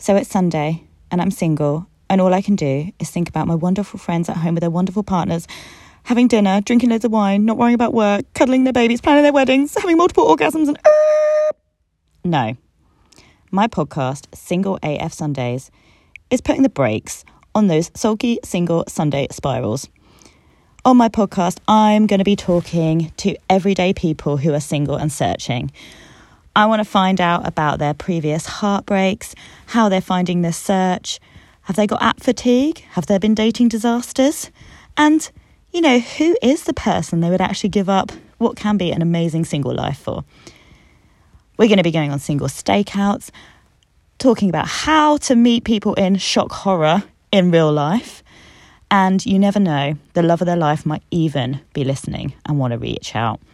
[0.00, 3.56] So it's Sunday and I'm single, and all I can do is think about my
[3.56, 5.48] wonderful friends at home with their wonderful partners,
[6.04, 9.32] having dinner, drinking loads of wine, not worrying about work, cuddling their babies, planning their
[9.32, 10.78] weddings, having multiple orgasms, and.
[10.78, 11.52] Uh,
[12.24, 12.56] no.
[13.50, 15.70] My podcast, Single AF Sundays,
[16.30, 17.24] is putting the brakes
[17.56, 19.88] on those sulky single Sunday spirals.
[20.84, 25.10] On my podcast, I'm going to be talking to everyday people who are single and
[25.10, 25.72] searching.
[26.54, 29.34] I want to find out about their previous heartbreaks,
[29.66, 31.20] how they're finding their search.
[31.62, 32.80] Have they got app fatigue?
[32.90, 34.50] Have there been dating disasters?
[34.96, 35.30] And,
[35.72, 39.02] you know, who is the person they would actually give up what can be an
[39.02, 40.24] amazing single life for?
[41.56, 43.30] We're going to be going on single stakeouts,
[44.18, 48.22] talking about how to meet people in shock horror in real life.
[48.90, 52.72] And you never know, the love of their life might even be listening and want
[52.72, 53.40] to reach out.